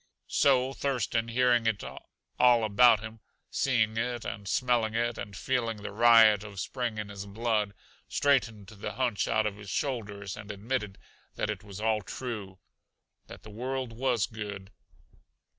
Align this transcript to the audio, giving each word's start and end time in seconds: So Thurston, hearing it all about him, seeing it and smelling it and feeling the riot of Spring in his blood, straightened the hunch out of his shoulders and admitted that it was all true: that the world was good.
So 0.25 0.73
Thurston, 0.73 1.27
hearing 1.27 1.67
it 1.67 1.83
all 1.83 2.63
about 2.63 3.01
him, 3.01 3.19
seeing 3.51 3.95
it 3.97 4.25
and 4.25 4.47
smelling 4.47 4.95
it 4.95 5.19
and 5.19 5.37
feeling 5.37 5.83
the 5.83 5.91
riot 5.91 6.43
of 6.43 6.59
Spring 6.59 6.97
in 6.97 7.09
his 7.09 7.27
blood, 7.27 7.75
straightened 8.07 8.65
the 8.65 8.93
hunch 8.93 9.27
out 9.27 9.45
of 9.45 9.57
his 9.57 9.69
shoulders 9.69 10.35
and 10.35 10.49
admitted 10.49 10.97
that 11.35 11.51
it 11.51 11.63
was 11.63 11.79
all 11.79 12.01
true: 12.01 12.57
that 13.27 13.43
the 13.43 13.51
world 13.51 13.93
was 13.93 14.25
good. 14.25 14.71